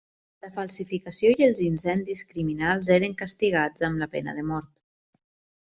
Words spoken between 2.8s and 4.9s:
eren castigats amb la pena de mort.